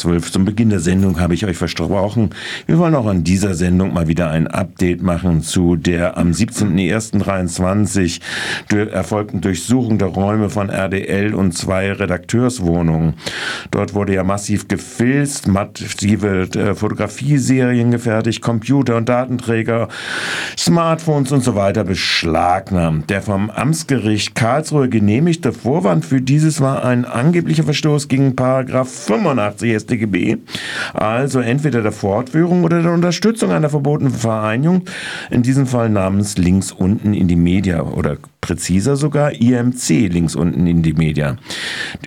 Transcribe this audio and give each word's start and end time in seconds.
12. 0.00 0.32
Zum 0.32 0.44
Beginn 0.46 0.70
der 0.70 0.80
Sendung 0.80 1.20
habe 1.20 1.34
ich 1.34 1.44
euch 1.44 1.56
versprochen, 1.56 2.30
wir 2.66 2.78
wollen 2.78 2.94
auch 2.94 3.06
an 3.06 3.22
dieser 3.22 3.54
Sendung 3.54 3.92
mal 3.92 4.08
wieder 4.08 4.30
ein 4.30 4.46
Update 4.46 5.02
machen 5.02 5.42
zu 5.42 5.76
der 5.76 6.16
am 6.16 6.30
17.01.23 6.30 8.20
erfolgten 8.90 9.40
Durchsuchung 9.40 9.98
der 9.98 10.08
Räume 10.08 10.48
von 10.48 10.70
RDL 10.70 11.34
und 11.34 11.52
zwei 11.52 11.92
Redakteurswohnungen. 11.92 13.14
Dort 13.70 13.94
wurde 13.94 14.14
ja 14.14 14.24
massiv 14.24 14.68
gefilzt, 14.68 15.48
massive 15.48 16.48
äh, 16.54 16.74
Fotografieserien 16.74 17.90
gefertigt, 17.90 18.40
Computer 18.40 18.96
und 18.96 19.08
Datenträger, 19.08 19.88
Smartphones 20.58 21.30
und 21.32 21.44
so 21.44 21.54
weiter 21.54 21.84
beschlagnahmt. 21.84 23.10
Der 23.10 23.20
vom 23.20 23.50
Amtsgericht 23.50 24.34
Karlsruhe 24.34 24.88
genehmigte 24.88 25.52
Vorwand 25.52 26.04
für 26.06 26.22
dieses 26.22 26.60
war 26.60 26.84
ein 26.84 27.04
angeblicher 27.04 27.64
Verstoß 27.64 28.08
gegen 28.08 28.34
Paragraph 28.34 28.88
85 28.88 29.89
StGB, 29.90 30.38
also 30.94 31.40
entweder 31.40 31.82
der 31.82 31.92
Fortführung 31.92 32.64
oder 32.64 32.82
der 32.82 32.92
Unterstützung 32.92 33.50
einer 33.50 33.70
verbotenen 33.70 34.12
Vereinigung, 34.12 34.82
in 35.30 35.42
diesem 35.42 35.66
Fall 35.66 35.90
namens 35.90 36.38
links 36.38 36.72
unten 36.72 37.14
in 37.14 37.28
die 37.28 37.36
Media 37.36 37.82
oder 37.82 38.16
präziser 38.40 38.96
sogar 38.96 39.32
IMC 39.32 40.08
links 40.08 40.34
unten 40.34 40.66
in 40.66 40.82
die 40.82 40.94
Media. 40.94 41.36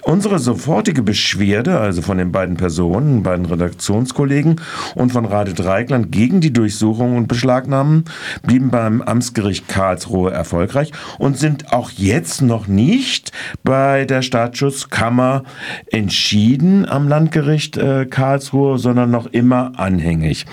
Unsere 0.03 0.39
sofortige 0.39 1.03
Beschwerde, 1.03 1.79
also 1.79 2.01
von 2.01 2.17
den 2.17 2.31
beiden 2.31 2.57
Personen, 2.57 3.23
beiden 3.23 3.45
Redaktionskollegen 3.45 4.59
und 4.95 5.11
von 5.11 5.25
Radio 5.25 5.53
Dreikland 5.53 6.11
gegen 6.11 6.41
die 6.41 6.51
Durchsuchung 6.51 7.15
und 7.15 7.27
Beschlagnahmen, 7.27 8.05
blieben 8.41 8.69
beim 8.69 9.01
Amtsgericht 9.01 9.67
Karlsruhe 9.67 10.31
erfolgreich 10.31 10.91
und 11.19 11.37
sind 11.37 11.71
auch 11.71 11.91
jetzt 11.91 12.41
noch 12.41 12.67
nicht 12.67 13.31
bei 13.63 14.05
der 14.05 14.21
Staatsschutzkammer 14.21 15.43
entschieden 15.91 16.87
am 16.87 17.07
Landgericht 17.07 17.77
äh, 17.77 18.05
Karlsruhe, 18.05 18.79
sondern 18.79 19.11
noch 19.11 19.27
immer 19.27 19.73
anhängig. 19.77 20.45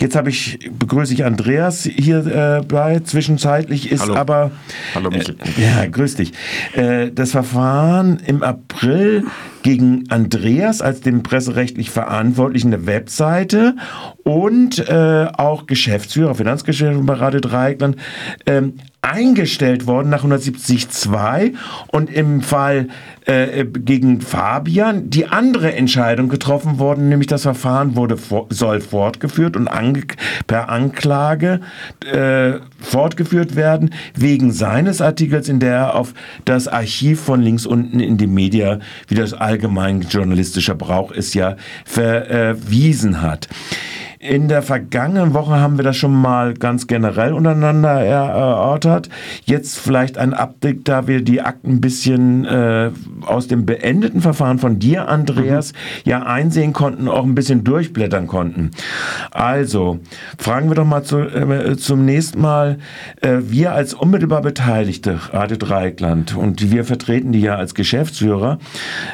Jetzt 0.00 0.16
habe 0.16 0.30
ich 0.30 0.58
begrüße 0.78 1.12
ich 1.14 1.24
Andreas 1.24 1.82
hier 1.84 2.26
äh, 2.26 2.62
bei. 2.66 3.00
Zwischenzeitlich 3.00 3.90
ist 3.90 4.02
Hallo. 4.02 4.16
aber 4.16 4.50
Hallo 4.94 5.07
Michael. 5.10 5.36
äh, 5.58 5.62
ja, 5.62 5.86
grüß 5.86 6.16
dich. 6.16 6.32
Äh, 6.74 7.10
das 7.10 7.32
Verfahren 7.32 8.18
im 8.26 8.42
April 8.42 9.24
gegen 9.62 10.04
Andreas 10.08 10.80
als 10.80 11.00
dem 11.00 11.22
presserechtlich 11.22 11.90
Verantwortlichen 11.90 12.70
der 12.70 12.86
Webseite 12.86 13.76
und 14.22 14.78
äh, 14.88 15.26
auch 15.32 15.66
Geschäftsführer, 15.66 16.34
Finanzgeschäftsführer 16.34 17.04
bei 17.04 17.14
Radio 17.14 17.40
Dreieckland, 17.40 17.96
ähm, 18.46 18.74
eingestellt 19.00 19.86
worden 19.86 20.10
nach 20.10 20.24
170.2 20.24 21.54
und 21.92 22.10
im 22.10 22.42
Fall 22.42 22.88
äh, 23.26 23.64
gegen 23.64 24.20
Fabian 24.20 25.08
die 25.08 25.26
andere 25.26 25.72
Entscheidung 25.74 26.28
getroffen 26.28 26.78
worden, 26.78 27.08
nämlich 27.08 27.28
das 27.28 27.42
Verfahren 27.42 27.94
wurde 27.94 28.16
for 28.16 28.46
soll 28.50 28.80
fortgeführt 28.80 29.56
und 29.56 29.68
ange 29.68 30.02
per 30.46 30.68
Anklage 30.68 31.60
äh, 32.04 32.54
fortgeführt 32.80 33.54
werden 33.54 33.94
wegen 34.14 34.50
seines 34.50 35.00
Artikels, 35.00 35.48
in 35.48 35.60
der 35.60 35.76
er 35.76 35.94
auf 35.94 36.12
das 36.44 36.66
Archiv 36.66 37.20
von 37.20 37.40
links 37.40 37.66
unten 37.66 38.00
in 38.00 38.16
die 38.16 38.26
Media, 38.26 38.80
wie 39.06 39.14
das 39.14 39.32
allgemein 39.32 40.00
journalistischer 40.02 40.74
Brauch 40.74 41.12
ist, 41.12 41.34
ja 41.34 41.56
verwiesen 41.84 43.22
hat. 43.22 43.48
In 44.20 44.48
der 44.48 44.62
vergangenen 44.62 45.32
Woche 45.32 45.60
haben 45.60 45.76
wir 45.76 45.84
das 45.84 45.96
schon 45.96 46.12
mal 46.12 46.54
ganz 46.54 46.88
generell 46.88 47.32
untereinander 47.32 48.00
erörtert. 48.04 49.08
Jetzt 49.44 49.78
vielleicht 49.78 50.18
ein 50.18 50.34
Update, 50.34 50.88
da 50.88 51.06
wir 51.06 51.22
die 51.22 51.40
Akten 51.40 51.74
ein 51.74 51.80
bisschen 51.80 52.44
äh, 52.44 52.90
aus 53.24 53.46
dem 53.46 53.64
beendeten 53.64 54.20
Verfahren 54.20 54.58
von 54.58 54.80
dir, 54.80 55.08
Andreas, 55.08 55.72
mhm. 55.72 55.76
ja 56.10 56.22
einsehen 56.24 56.72
konnten, 56.72 57.06
auch 57.06 57.22
ein 57.22 57.36
bisschen 57.36 57.62
durchblättern 57.62 58.26
konnten. 58.26 58.72
Also, 59.30 60.00
fragen 60.36 60.68
wir 60.68 60.74
doch 60.74 60.84
mal 60.84 61.04
zu, 61.04 61.20
äh, 61.20 61.76
zum 61.76 62.04
nächsten 62.04 62.40
Mal, 62.40 62.78
äh, 63.20 63.36
wir 63.42 63.72
als 63.72 63.94
unmittelbar 63.94 64.42
Beteiligte, 64.42 65.20
Radio 65.32 65.56
Dreieckland, 65.56 66.34
und 66.34 66.72
wir 66.72 66.84
vertreten 66.84 67.30
die 67.30 67.42
ja 67.42 67.54
als 67.54 67.74
Geschäftsführer, 67.76 68.58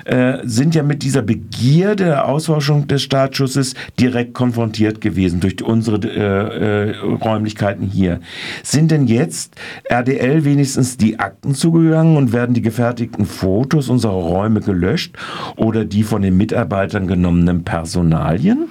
äh, 0.07 0.39
sind 0.45 0.75
ja 0.75 0.83
mit 0.83 1.03
dieser 1.03 1.21
Begierde 1.21 2.05
der 2.05 2.27
Ausforschung 2.27 2.89
des 2.89 3.03
Staatsschutzes 3.03 3.75
direkt 4.01 4.33
konfrontiert 4.33 4.94
gewesen 5.01 5.41
durch 5.41 5.63
unsere 5.63 5.99
äh, 6.07 6.91
äh, 6.91 6.97
Räumlichkeiten 7.01 7.87
hier. 7.87 8.21
Sind 8.63 8.91
denn 8.91 9.07
jetzt 9.07 9.57
RDL 9.89 10.45
wenigstens 10.45 10.97
die 10.97 11.19
Akten 11.19 11.55
zugegangen 11.55 12.17
und 12.17 12.33
werden 12.33 12.55
die 12.55 12.63
gefertigten 12.63 13.27
Fotos 13.27 13.89
unserer 13.89 14.13
Räume 14.13 14.61
gelöscht 14.61 15.17
oder 15.57 15.85
die 15.85 16.03
von 16.03 16.23
den 16.23 16.37
Mitarbeitern 16.37 17.07
genommenen 17.07 17.65
Personalien? 17.65 18.69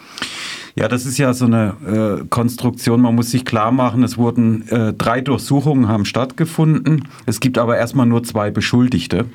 Ja, 0.75 0.87
das 0.87 1.05
ist 1.05 1.19
ja 1.19 1.33
so 1.33 1.45
eine 1.45 1.75
äh, 2.21 2.25
Konstruktion. 2.29 3.01
Man 3.01 3.13
muss 3.13 3.29
sich 3.29 3.45
klar 3.45 3.71
machen, 3.71 4.01
es 4.01 4.17
wurden 4.17 4.67
äh, 4.69 4.91
drei 4.93 5.21
Durchsuchungen 5.21 5.87
haben 5.87 6.03
stattgefunden. 6.03 7.07
Es 7.27 7.39
gibt 7.39 7.59
aber 7.59 7.77
erstmal 7.77 8.07
nur 8.07 8.23
zwei 8.23 8.49
Beschuldigte, 8.49 9.25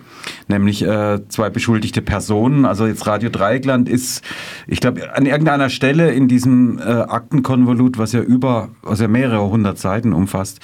nämlich 0.49 0.82
äh, 0.82 1.21
zwei 1.28 1.49
beschuldigte 1.49 2.03
Personen. 2.03 2.65
Also 2.65 2.87
jetzt 2.87 3.06
Radio 3.06 3.31
Dreieckland 3.31 3.88
ist, 3.88 4.25
ich 4.66 4.81
glaube, 4.81 5.15
an 5.16 5.26
irgendeiner 5.26 5.71
Stelle 5.71 6.10
in 6.10 6.26
diesem 6.26 6.81
äh, 6.81 6.82
Aktenkonvolut, 6.82 7.99
was 7.99 8.10
ja 8.10 8.20
über, 8.20 8.70
was 8.82 8.99
ja 8.99 9.06
mehrere 9.06 9.49
hundert 9.49 9.78
Seiten 9.78 10.12
umfasst, 10.12 10.59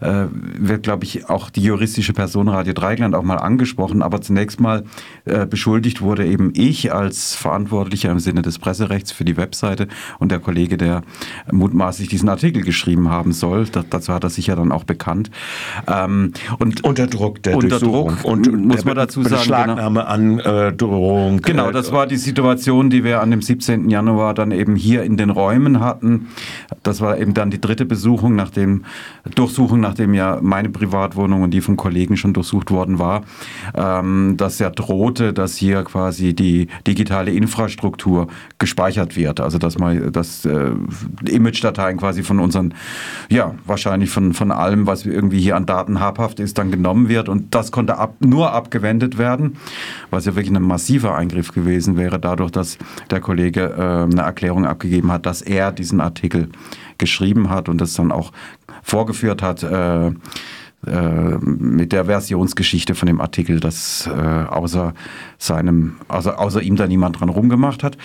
äh, 0.00 0.24
wird, 0.58 0.82
glaube 0.82 1.04
ich, 1.04 1.30
auch 1.30 1.50
die 1.50 1.62
juristische 1.62 2.14
Person 2.14 2.48
Radio 2.48 2.72
Dreieckland 2.72 3.14
auch 3.14 3.22
mal 3.22 3.36
angesprochen. 3.36 4.02
Aber 4.02 4.20
zunächst 4.22 4.58
mal 4.58 4.82
äh, 5.24 5.46
beschuldigt 5.46 6.00
wurde 6.00 6.26
eben 6.26 6.50
ich 6.56 6.92
als 6.92 7.36
Verantwortlicher 7.36 8.10
im 8.10 8.18
Sinne 8.18 8.42
des 8.42 8.58
Presserechts 8.58 9.12
für 9.12 9.24
die 9.24 9.36
Webseite 9.36 9.86
und 10.18 10.32
der 10.32 10.38
Kollege, 10.38 10.76
der 10.76 11.02
mutmaßlich 11.50 12.08
diesen 12.08 12.28
Artikel 12.28 12.62
geschrieben 12.62 13.10
haben 13.10 13.32
soll. 13.32 13.66
Das, 13.66 13.84
dazu 13.90 14.12
hat 14.12 14.24
er 14.24 14.30
sich 14.30 14.48
ja 14.48 14.56
dann 14.56 14.72
auch 14.72 14.84
bekannt. 14.84 15.30
Ähm, 15.86 16.32
und 16.58 16.84
unter 16.84 17.06
Druck 17.06 17.42
der 17.42 17.56
unter 17.56 17.78
Druck 17.78 18.24
und 18.24 18.52
muss 18.52 18.84
man 18.84 18.96
dazu 18.96 19.22
sagen, 19.22 19.36
Beschlagnahme 19.36 20.00
genau, 20.00 20.58
an 20.58 20.76
Drohung. 20.76 21.40
Genau, 21.42 21.70
das 21.70 21.92
war 21.92 22.06
die 22.06 22.16
Situation, 22.16 22.90
die 22.90 23.04
wir 23.04 23.20
an 23.20 23.30
dem 23.30 23.42
17. 23.42 23.90
Januar 23.90 24.34
dann 24.34 24.50
eben 24.50 24.76
hier 24.76 25.02
in 25.02 25.16
den 25.16 25.30
Räumen 25.30 25.80
hatten. 25.80 26.28
Das 26.82 27.00
war 27.00 27.18
eben 27.18 27.34
dann 27.34 27.50
die 27.50 27.60
dritte 27.60 27.84
Besuchung, 27.84 28.34
nachdem 28.36 28.84
Durchsuchung, 29.34 29.80
nachdem 29.80 30.14
ja 30.14 30.38
meine 30.42 30.68
Privatwohnung 30.68 31.42
und 31.42 31.50
die 31.50 31.60
von 31.60 31.76
Kollegen 31.76 32.16
schon 32.16 32.32
durchsucht 32.32 32.70
worden 32.70 32.98
war, 32.98 33.22
ähm, 33.74 34.36
dass 34.36 34.58
ja 34.58 34.70
drohte, 34.70 35.32
dass 35.32 35.56
hier 35.56 35.82
quasi 35.84 36.34
die 36.34 36.68
digitale 36.86 37.32
Infrastruktur 37.32 38.28
gespeichert 38.58 39.16
wird. 39.16 39.40
Also 39.40 39.58
dass 39.58 39.78
man 39.78 40.05
dass 40.10 40.44
äh, 40.44 40.70
Image-Dateien 41.28 41.96
quasi 41.98 42.22
von 42.22 42.40
unseren, 42.40 42.74
ja, 43.28 43.54
wahrscheinlich 43.64 44.10
von, 44.10 44.32
von 44.32 44.50
allem, 44.50 44.86
was 44.86 45.06
irgendwie 45.06 45.40
hier 45.40 45.56
an 45.56 45.66
Daten 45.66 46.00
habhaft 46.00 46.40
ist, 46.40 46.58
dann 46.58 46.70
genommen 46.70 47.08
wird. 47.08 47.28
Und 47.28 47.54
das 47.54 47.72
konnte 47.72 47.98
ab, 47.98 48.14
nur 48.20 48.52
abgewendet 48.52 49.18
werden, 49.18 49.56
was 50.10 50.26
ja 50.26 50.34
wirklich 50.36 50.54
ein 50.54 50.62
massiver 50.62 51.16
Eingriff 51.16 51.52
gewesen 51.52 51.96
wäre, 51.96 52.18
dadurch, 52.18 52.50
dass 52.50 52.78
der 53.10 53.20
Kollege 53.20 53.74
äh, 53.76 54.12
eine 54.12 54.22
Erklärung 54.22 54.66
abgegeben 54.66 55.12
hat, 55.12 55.26
dass 55.26 55.42
er 55.42 55.72
diesen 55.72 56.00
Artikel 56.00 56.48
geschrieben 56.98 57.50
hat 57.50 57.68
und 57.68 57.80
das 57.80 57.94
dann 57.94 58.12
auch 58.12 58.32
vorgeführt 58.82 59.42
hat. 59.42 59.62
Äh, 59.62 60.06
äh 60.06 60.12
mit 61.38 61.92
der 61.92 62.04
Versionsgeschichte 62.04 62.94
von 62.94 63.06
dem 63.06 63.20
Artikel, 63.20 63.60
dass 63.60 64.06
äh, 64.06 64.10
außer 64.10 64.94
seinem, 65.38 65.96
also 66.06 66.32
außer 66.32 66.62
ihm 66.62 66.76
da 66.76 66.86
niemand 66.86 67.18
dran 67.18 67.28
rumgemacht 67.28 67.82
hat. 67.82 67.96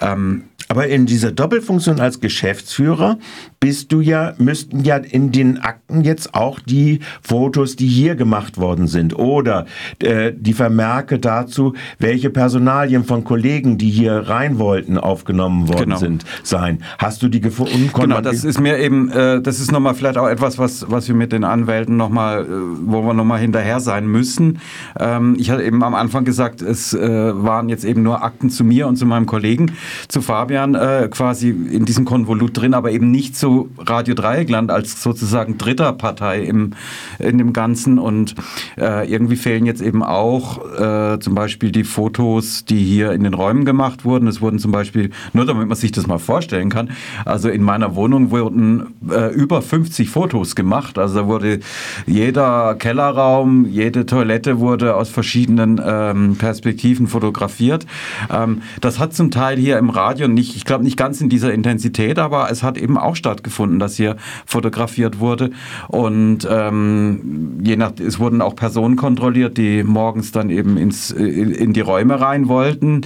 Ähm, 0.00 0.44
aber 0.74 0.88
in 0.88 1.06
dieser 1.06 1.30
Doppelfunktion 1.30 2.00
als 2.00 2.18
Geschäftsführer 2.18 3.20
bist 3.64 3.92
du 3.92 4.02
ja, 4.02 4.34
müssten 4.36 4.84
ja 4.84 4.96
in 4.98 5.32
den 5.32 5.56
Akten 5.56 6.04
jetzt 6.04 6.34
auch 6.34 6.60
die 6.60 7.00
Fotos, 7.22 7.76
die 7.76 7.86
hier 7.86 8.14
gemacht 8.14 8.58
worden 8.58 8.88
sind 8.88 9.18
oder 9.18 9.64
äh, 10.00 10.32
die 10.36 10.52
Vermerke 10.52 11.18
dazu, 11.18 11.72
welche 11.98 12.28
Personalien 12.28 13.04
von 13.04 13.24
Kollegen, 13.24 13.78
die 13.78 13.88
hier 13.88 14.28
rein 14.28 14.58
wollten, 14.58 14.98
aufgenommen 14.98 15.68
worden 15.68 15.84
genau. 15.84 15.96
sind, 15.96 16.26
sein. 16.42 16.82
Hast 16.98 17.22
du 17.22 17.28
die 17.28 17.40
gefunden? 17.40 17.88
Genau, 17.98 18.20
das 18.20 18.44
ist 18.44 18.60
mir 18.60 18.78
eben, 18.78 19.08
äh, 19.08 19.40
das 19.40 19.60
ist 19.60 19.72
nochmal 19.72 19.94
vielleicht 19.94 20.18
auch 20.18 20.28
etwas, 20.28 20.58
was, 20.58 20.90
was 20.90 21.08
wir 21.08 21.14
mit 21.14 21.32
den 21.32 21.44
Anwälten 21.44 21.96
nochmal, 21.96 22.44
äh, 22.44 22.48
wo 22.84 23.00
wir 23.00 23.14
nochmal 23.14 23.40
hinterher 23.40 23.80
sein 23.80 24.06
müssen. 24.06 24.58
Ähm, 25.00 25.36
ich 25.38 25.50
hatte 25.50 25.62
eben 25.62 25.82
am 25.82 25.94
Anfang 25.94 26.26
gesagt, 26.26 26.60
es 26.60 26.92
äh, 26.92 27.00
waren 27.00 27.70
jetzt 27.70 27.86
eben 27.86 28.02
nur 28.02 28.22
Akten 28.22 28.50
zu 28.50 28.62
mir 28.62 28.86
und 28.86 28.96
zu 28.96 29.06
meinem 29.06 29.24
Kollegen, 29.24 29.72
zu 30.08 30.20
Fabian 30.20 30.74
äh, 30.74 31.08
quasi 31.10 31.48
in 31.48 31.86
diesem 31.86 32.04
Konvolut 32.04 32.54
drin, 32.58 32.74
aber 32.74 32.90
eben 32.90 33.10
nicht 33.10 33.38
so 33.38 33.53
Radio 33.78 34.14
Dreieckland 34.14 34.70
als 34.70 35.02
sozusagen 35.02 35.58
dritter 35.58 35.92
Partei 35.92 36.42
im, 36.42 36.72
in 37.18 37.38
dem 37.38 37.52
Ganzen. 37.52 37.98
Und 37.98 38.34
äh, 38.76 39.10
irgendwie 39.10 39.36
fehlen 39.36 39.66
jetzt 39.66 39.82
eben 39.82 40.02
auch 40.02 40.58
äh, 40.78 41.18
zum 41.20 41.34
Beispiel 41.34 41.72
die 41.72 41.84
Fotos, 41.84 42.64
die 42.64 42.82
hier 42.82 43.12
in 43.12 43.24
den 43.24 43.34
Räumen 43.34 43.64
gemacht 43.64 44.04
wurden. 44.04 44.28
Es 44.28 44.40
wurden 44.40 44.58
zum 44.58 44.72
Beispiel, 44.72 45.10
nur 45.32 45.46
damit 45.46 45.68
man 45.68 45.76
sich 45.76 45.92
das 45.92 46.06
mal 46.06 46.18
vorstellen 46.18 46.70
kann, 46.70 46.90
also 47.24 47.48
in 47.48 47.62
meiner 47.62 47.94
Wohnung 47.94 48.30
wurden 48.30 48.94
äh, 49.10 49.32
über 49.34 49.62
50 49.62 50.08
Fotos 50.10 50.54
gemacht. 50.54 50.98
Also 50.98 51.14
da 51.14 51.26
wurde 51.26 51.60
jeder 52.06 52.74
Kellerraum, 52.74 53.66
jede 53.66 54.06
Toilette 54.06 54.58
wurde 54.58 54.96
aus 54.96 55.08
verschiedenen 55.08 55.80
ähm, 55.84 56.36
Perspektiven 56.36 57.06
fotografiert. 57.06 57.86
Ähm, 58.30 58.62
das 58.80 58.98
hat 58.98 59.14
zum 59.14 59.30
Teil 59.30 59.56
hier 59.56 59.78
im 59.78 59.90
Radio 59.90 60.28
nicht, 60.28 60.56
ich 60.56 60.64
glaube 60.64 60.84
nicht 60.84 60.96
ganz 60.96 61.20
in 61.20 61.28
dieser 61.28 61.52
Intensität, 61.52 62.18
aber 62.18 62.50
es 62.50 62.62
hat 62.62 62.76
eben 62.78 62.98
auch 62.98 63.16
stattgefunden, 63.16 63.43
dass 63.78 63.96
hier 63.96 64.16
fotografiert 64.46 65.20
wurde. 65.20 65.50
Und 65.88 66.46
ähm, 66.50 67.60
je 67.62 67.76
nach, 67.76 67.92
es 67.98 68.18
wurden 68.18 68.40
auch 68.40 68.56
Personen 68.56 68.96
kontrolliert, 68.96 69.56
die 69.58 69.82
morgens 69.82 70.32
dann 70.32 70.50
eben 70.50 70.76
ins, 70.76 71.10
in, 71.10 71.50
in 71.50 71.72
die 71.72 71.80
Räume 71.80 72.20
rein 72.20 72.48
wollten. 72.48 73.02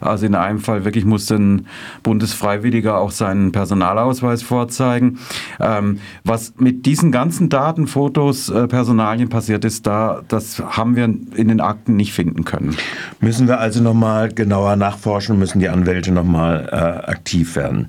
Also 0.00 0.26
in 0.26 0.34
einem 0.34 0.60
Fall 0.60 0.84
wirklich 0.84 1.04
musste 1.04 1.36
ein 1.36 1.66
Bundesfreiwilliger 2.02 2.98
auch 2.98 3.10
seinen 3.10 3.52
Personalausweis 3.52 4.42
vorzeigen. 4.42 5.18
Ähm, 5.58 5.98
was 6.24 6.54
mit 6.58 6.86
diesen 6.86 7.12
ganzen 7.12 7.48
Daten, 7.48 7.86
Fotos, 7.86 8.48
äh, 8.48 8.66
Personalien 8.66 9.28
passiert 9.28 9.64
ist, 9.64 9.86
da, 9.86 10.22
das 10.28 10.58
haben 10.58 10.96
wir 10.96 11.04
in 11.04 11.48
den 11.48 11.60
Akten 11.60 11.96
nicht 11.96 12.12
finden 12.12 12.44
können. 12.44 12.76
Müssen 13.20 13.48
wir 13.48 13.60
also 13.60 13.82
nochmal 13.82 14.30
genauer 14.30 14.76
nachforschen, 14.76 15.38
müssen 15.38 15.60
die 15.60 15.68
Anwälte 15.68 16.12
nochmal 16.12 16.68
äh, 16.70 17.10
aktiv 17.10 17.56
werden. 17.56 17.86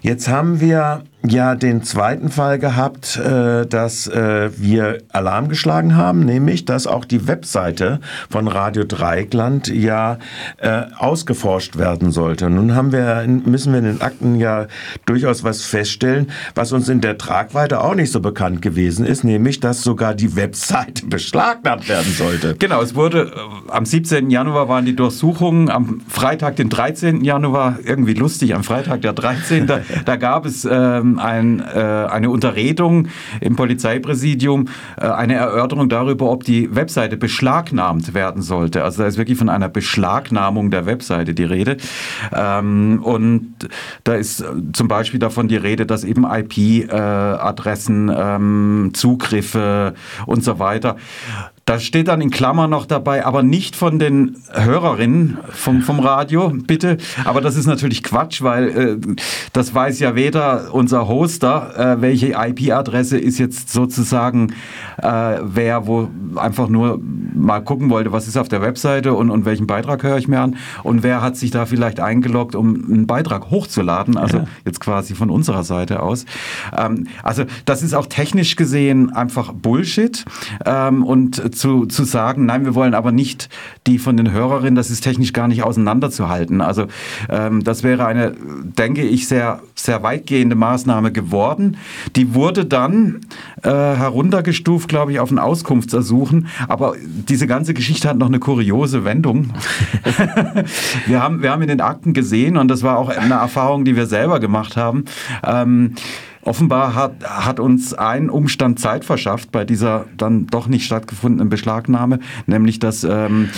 Jetzt 0.00 0.28
haben 0.28 0.60
wir 0.60 1.02
ja 1.26 1.54
den 1.54 1.82
zweiten 1.82 2.30
Fall 2.30 2.58
gehabt, 2.58 3.16
äh, 3.16 3.66
dass 3.66 4.06
äh, 4.08 4.50
wir 4.56 4.98
Alarm 5.12 5.48
geschlagen 5.48 5.96
haben, 5.96 6.20
nämlich, 6.20 6.64
dass 6.64 6.86
auch 6.86 7.04
die 7.04 7.28
Webseite 7.28 8.00
von 8.28 8.48
Radio 8.48 8.84
Dreieckland 8.84 9.68
ja 9.68 10.18
äh, 10.58 10.82
ausgeforscht 10.96 11.76
werden 11.76 12.10
sollte. 12.10 12.50
Nun 12.50 12.74
haben 12.74 12.92
wir, 12.92 13.24
müssen 13.26 13.72
wir 13.72 13.78
in 13.78 13.84
den 13.84 14.00
Akten 14.00 14.36
ja 14.36 14.66
durchaus 15.06 15.44
was 15.44 15.62
feststellen, 15.62 16.30
was 16.54 16.72
uns 16.72 16.88
in 16.88 17.00
der 17.00 17.18
Tragweite 17.18 17.82
auch 17.82 17.94
nicht 17.94 18.10
so 18.10 18.20
bekannt 18.20 18.60
gewesen 18.60 19.06
ist, 19.06 19.22
nämlich, 19.22 19.60
dass 19.60 19.82
sogar 19.82 20.14
die 20.14 20.34
Webseite 20.34 21.06
beschlagnahmt 21.06 21.88
werden 21.88 22.12
sollte. 22.12 22.56
Genau, 22.58 22.82
es 22.82 22.94
wurde 22.94 23.32
am 23.68 23.86
17. 23.86 24.30
Januar 24.30 24.68
waren 24.68 24.84
die 24.84 24.96
Durchsuchungen, 24.96 25.70
am 25.70 26.00
Freitag, 26.08 26.56
den 26.56 26.68
13. 26.68 27.22
Januar, 27.22 27.78
irgendwie 27.84 28.14
lustig, 28.14 28.54
am 28.54 28.64
Freitag, 28.64 29.02
der 29.02 29.12
13. 29.12 29.66
da, 29.66 29.80
da 30.04 30.16
gab 30.16 30.46
es 30.46 30.66
ähm, 30.68 31.11
ein, 31.18 31.60
äh, 31.60 31.78
eine 32.10 32.30
Unterredung 32.30 33.08
im 33.40 33.56
Polizeipräsidium, 33.56 34.68
äh, 34.96 35.06
eine 35.06 35.34
Erörterung 35.34 35.88
darüber, 35.88 36.30
ob 36.30 36.44
die 36.44 36.74
Webseite 36.74 37.16
beschlagnahmt 37.16 38.14
werden 38.14 38.42
sollte. 38.42 38.84
Also 38.84 39.02
da 39.02 39.08
ist 39.08 39.18
wirklich 39.18 39.38
von 39.38 39.48
einer 39.48 39.68
Beschlagnahmung 39.68 40.70
der 40.70 40.86
Webseite 40.86 41.34
die 41.34 41.44
Rede. 41.44 41.76
Ähm, 42.34 43.00
und 43.02 43.54
da 44.04 44.14
ist 44.14 44.44
zum 44.72 44.88
Beispiel 44.88 45.20
davon 45.20 45.48
die 45.48 45.56
Rede, 45.56 45.86
dass 45.86 46.04
eben 46.04 46.24
IP-Adressen, 46.24 48.08
äh, 48.08 48.34
ähm, 48.34 48.90
Zugriffe 48.94 49.94
und 50.26 50.44
so 50.44 50.58
weiter 50.58 50.96
da 51.64 51.78
steht 51.78 52.08
dann 52.08 52.20
in 52.20 52.30
Klammer 52.30 52.66
noch 52.66 52.86
dabei, 52.86 53.24
aber 53.24 53.42
nicht 53.42 53.76
von 53.76 53.98
den 53.98 54.36
Hörerinnen 54.52 55.38
vom, 55.50 55.82
vom 55.82 56.00
Radio, 56.00 56.52
bitte. 56.66 56.98
Aber 57.24 57.40
das 57.40 57.56
ist 57.56 57.66
natürlich 57.66 58.02
Quatsch, 58.02 58.42
weil 58.42 58.68
äh, 58.68 59.14
das 59.52 59.72
weiß 59.72 60.00
ja 60.00 60.16
weder 60.16 60.74
unser 60.74 61.06
Hoster, 61.06 61.96
äh, 61.98 62.00
welche 62.00 62.32
IP-Adresse 62.32 63.16
ist 63.16 63.38
jetzt 63.38 63.70
sozusagen, 63.70 64.54
äh, 64.98 65.38
wer 65.42 65.86
wo 65.86 66.08
einfach 66.34 66.68
nur 66.68 67.00
mal 67.00 67.60
gucken 67.60 67.90
wollte, 67.90 68.12
was 68.12 68.26
ist 68.26 68.36
auf 68.36 68.48
der 68.48 68.60
Webseite 68.60 69.14
und, 69.14 69.30
und 69.30 69.44
welchen 69.44 69.66
Beitrag 69.66 70.02
höre 70.02 70.18
ich 70.18 70.26
mir 70.26 70.40
an 70.40 70.56
und 70.82 71.02
wer 71.02 71.22
hat 71.22 71.36
sich 71.36 71.52
da 71.52 71.66
vielleicht 71.66 72.00
eingeloggt, 72.00 72.54
um 72.54 72.74
einen 72.74 73.06
Beitrag 73.06 73.50
hochzuladen, 73.50 74.16
also 74.16 74.38
ja. 74.38 74.44
jetzt 74.64 74.80
quasi 74.80 75.14
von 75.14 75.30
unserer 75.30 75.62
Seite 75.62 76.02
aus. 76.02 76.24
Ähm, 76.76 77.06
also 77.22 77.44
das 77.64 77.82
ist 77.82 77.94
auch 77.94 78.06
technisch 78.06 78.56
gesehen 78.56 79.12
einfach 79.12 79.52
Bullshit 79.52 80.24
ähm, 80.66 81.04
und 81.04 81.51
zu, 81.52 81.86
zu 81.86 82.04
sagen, 82.04 82.46
nein, 82.46 82.64
wir 82.64 82.74
wollen 82.74 82.94
aber 82.94 83.12
nicht 83.12 83.48
die 83.86 83.98
von 83.98 84.16
den 84.16 84.32
Hörerinnen, 84.32 84.74
das 84.74 84.90
ist 84.90 85.02
technisch 85.02 85.32
gar 85.32 85.48
nicht 85.48 85.62
auseinanderzuhalten. 85.62 86.60
Also 86.60 86.86
ähm, 87.28 87.62
das 87.64 87.82
wäre 87.82 88.06
eine, 88.06 88.34
denke 88.78 89.02
ich, 89.02 89.28
sehr, 89.28 89.60
sehr 89.74 90.02
weitgehende 90.02 90.56
Maßnahme 90.56 91.12
geworden. 91.12 91.76
Die 92.16 92.34
wurde 92.34 92.64
dann 92.64 93.20
äh, 93.62 93.70
heruntergestuft, 93.70 94.88
glaube 94.88 95.12
ich, 95.12 95.20
auf 95.20 95.30
ein 95.30 95.38
Auskunftsersuchen. 95.38 96.48
Aber 96.68 96.94
diese 97.28 97.46
ganze 97.46 97.74
Geschichte 97.74 98.08
hat 98.08 98.18
noch 98.18 98.28
eine 98.28 98.38
kuriose 98.38 99.04
Wendung. 99.04 99.50
wir, 101.06 101.22
haben, 101.22 101.42
wir 101.42 101.50
haben 101.50 101.62
in 101.62 101.68
den 101.68 101.80
Akten 101.80 102.12
gesehen, 102.12 102.56
und 102.56 102.68
das 102.68 102.82
war 102.82 102.98
auch 102.98 103.08
eine 103.08 103.34
Erfahrung, 103.34 103.84
die 103.84 103.96
wir 103.96 104.06
selber 104.06 104.40
gemacht 104.40 104.76
haben, 104.76 105.04
ähm, 105.44 105.94
Offenbar 106.44 106.96
hat, 106.96 107.22
hat 107.22 107.60
uns 107.60 107.94
ein 107.94 108.28
Umstand 108.28 108.80
Zeit 108.80 109.04
verschafft 109.04 109.52
bei 109.52 109.64
dieser 109.64 110.06
dann 110.16 110.48
doch 110.48 110.66
nicht 110.66 110.84
stattgefundenen 110.84 111.48
Beschlagnahme, 111.48 112.18
nämlich 112.46 112.80
dass 112.80 113.04
ähm, 113.04 113.50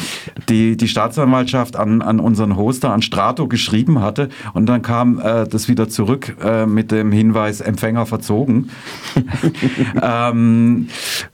die, 0.51 0.77
die 0.77 0.89
Staatsanwaltschaft 0.89 1.77
an, 1.77 2.03
an 2.03 2.21
unseren 2.21 2.57
Hoster, 2.57 2.93
an 2.93 3.01
Strato 3.01 3.49
geschrieben 3.49 4.03
hatte 4.03 4.29
und 4.53 4.67
dann 4.67 4.83
kam 4.83 5.19
äh, 5.19 5.49
das 5.49 5.67
wieder 5.69 5.89
zurück 5.89 6.37
äh, 6.45 6.67
mit 6.67 6.91
dem 6.91 7.11
Hinweis 7.11 7.63
Empfänger 7.63 8.05
verzogen. 8.05 8.69
ähm, 10.03 10.89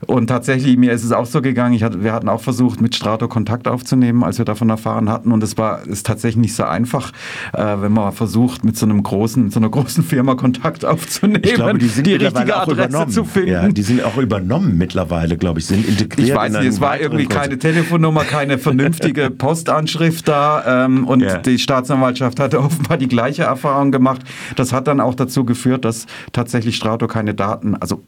und 0.07 0.27
tatsächlich, 0.27 0.77
mir 0.77 0.93
ist 0.93 1.03
es 1.03 1.11
auch 1.11 1.25
so 1.25 1.41
gegangen, 1.41 1.73
ich 1.73 1.83
hatte, 1.83 2.01
wir 2.01 2.13
hatten 2.13 2.29
auch 2.29 2.41
versucht, 2.41 2.79
mit 2.79 2.95
Strato 2.95 3.27
Kontakt 3.27 3.67
aufzunehmen, 3.67 4.23
als 4.23 4.37
wir 4.37 4.45
davon 4.45 4.69
erfahren 4.69 5.09
hatten 5.09 5.33
und 5.33 5.43
es 5.43 5.57
war 5.57 5.85
ist 5.85 6.05
tatsächlich 6.05 6.41
nicht 6.41 6.55
so 6.55 6.63
einfach, 6.63 7.11
äh, 7.51 7.75
wenn 7.81 7.91
man 7.91 8.13
versucht, 8.13 8.63
mit 8.63 8.77
so 8.77 8.85
einem 8.85 9.03
großen, 9.03 9.43
mit 9.43 9.51
so 9.51 9.59
einer 9.59 9.69
großen 9.69 10.05
Firma 10.05 10.35
Kontakt 10.35 10.85
aufzunehmen 10.85 11.40
ich 11.45 11.53
glaube, 11.55 11.77
die, 11.77 11.87
sind 11.87 12.07
die 12.07 12.15
richtige 12.15 12.55
Adresse 12.55 12.71
übernommen. 12.71 13.11
zu 13.11 13.25
finden. 13.25 13.49
Ja, 13.49 13.67
die 13.67 13.81
sind 13.81 14.03
auch 14.03 14.17
übernommen 14.17 14.77
mittlerweile, 14.77 15.37
glaube 15.37 15.59
ich, 15.59 15.65
sind 15.65 15.87
integriert. 15.87 16.27
Ich 16.27 16.35
weiß 16.35 16.51
nicht, 16.53 16.65
es 16.65 16.81
war 16.81 16.99
irgendwie 16.99 17.25
Kurs. 17.25 17.41
keine 17.41 17.59
Telefonnummer, 17.59 18.23
keine 18.23 18.57
vernünftige 18.57 19.29
Postanschrift 19.37 20.27
da 20.27 20.85
ähm, 20.85 21.07
und 21.07 21.21
ja. 21.21 21.37
die 21.37 21.59
Staatsanwaltschaft 21.59 22.39
hatte 22.39 22.59
offenbar 22.63 22.97
die 22.97 23.07
gleiche 23.07 23.43
Erfahrung 23.43 23.91
gemacht. 23.91 24.21
Das 24.55 24.73
hat 24.73 24.87
dann 24.87 24.99
auch 24.99 25.15
dazu 25.15 25.45
geführt, 25.45 25.85
dass 25.85 26.05
tatsächlich 26.33 26.75
Strato 26.75 27.07
keine 27.07 27.33
Daten, 27.33 27.75
also 27.75 28.03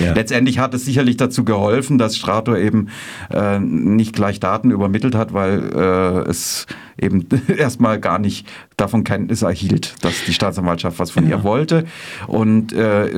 ja. 0.00 0.12
Letztendlich 0.12 0.58
hat 0.58 0.74
es 0.74 0.84
sicherlich 0.84 1.16
dazu 1.16 1.44
geholfen, 1.44 1.98
dass 1.98 2.16
Strato 2.16 2.56
eben 2.56 2.88
äh, 3.30 3.58
nicht 3.58 4.14
gleich 4.14 4.38
Daten 4.40 4.70
übermittelt 4.70 5.14
hat, 5.14 5.32
weil 5.32 5.70
äh, 5.74 6.30
es 6.30 6.66
eben 6.98 7.26
erstmal 7.56 8.00
gar 8.00 8.18
nicht 8.18 8.46
davon 8.76 9.04
Kenntnis 9.04 9.42
erhielt, 9.42 9.94
dass 10.02 10.24
die 10.26 10.32
Staatsanwaltschaft 10.32 10.98
was 10.98 11.10
von 11.10 11.24
ja. 11.24 11.36
ihr 11.36 11.44
wollte. 11.44 11.84
Und 12.26 12.72
äh, 12.72 13.10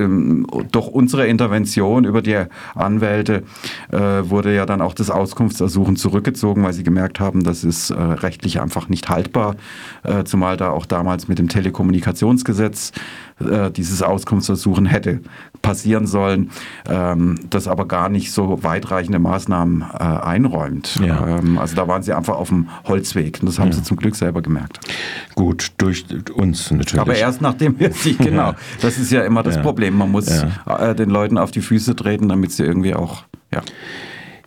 durch 0.71 0.87
unsere 0.87 1.27
Intervention 1.27 2.05
über 2.05 2.21
die 2.21 2.37
Anwälte 2.75 3.43
äh, 3.91 3.97
wurde 3.97 4.53
ja 4.53 4.65
dann 4.65 4.81
auch 4.81 4.93
das 4.93 5.09
Auskunftsersuchen 5.09 5.95
zurückgezogen, 5.95 6.63
weil 6.63 6.73
sie 6.73 6.83
gemerkt 6.83 7.19
haben, 7.19 7.43
das 7.43 7.63
ist 7.63 7.89
äh, 7.89 7.95
rechtlich 7.95 8.61
einfach 8.61 8.89
nicht 8.89 9.09
haltbar, 9.09 9.55
äh, 10.03 10.23
zumal 10.23 10.57
da 10.57 10.69
auch 10.69 10.85
damals 10.85 11.27
mit 11.27 11.39
dem 11.39 11.49
Telekommunikationsgesetz 11.49 12.91
äh, 13.39 13.71
dieses 13.71 14.01
Auskunftsersuchen 14.01 14.85
hätte 14.85 15.21
passieren 15.61 16.07
sollen, 16.07 16.51
ähm, 16.87 17.35
das 17.49 17.67
aber 17.67 17.87
gar 17.87 18.09
nicht 18.09 18.31
so 18.31 18.63
weitreichende 18.63 19.19
Maßnahmen 19.19 19.81
äh, 19.81 20.03
einräumt. 20.03 20.99
Ja. 21.03 21.39
Ähm, 21.39 21.57
also 21.57 21.75
da 21.75 21.87
waren 21.87 22.03
sie 22.03 22.13
einfach 22.13 22.35
auf 22.35 22.49
dem 22.49 22.69
Holzweg 22.85 23.39
und 23.41 23.47
das 23.47 23.59
haben 23.65 23.71
ja. 23.71 23.77
sie 23.77 23.83
zum 23.83 23.97
Glück 23.97 24.15
selber 24.15 24.41
gemerkt. 24.41 24.79
Gut, 25.35 25.71
durch 25.77 26.05
uns 26.33 26.71
natürlich. 26.71 26.99
Aber 26.99 27.15
erst 27.15 27.41
nachdem 27.41 27.79
wir 27.79 27.91
sie, 27.91 28.13
genau, 28.17 28.49
ja. 28.51 28.55
das 28.81 28.97
ist 28.97 29.11
ja 29.11 29.23
immer 29.23 29.43
das 29.43 29.61
Problem. 29.61 29.97
Man 29.97 30.11
muss 30.11 30.27
äh, 30.27 30.95
den 30.95 31.09
Leuten 31.09 31.37
auf 31.37 31.51
die 31.51 31.61
Füße 31.61 31.95
treten, 31.95 32.29
damit 32.29 32.51
sie 32.51 32.63
irgendwie 32.63 32.93
auch, 32.93 33.23
ja. 33.53 33.61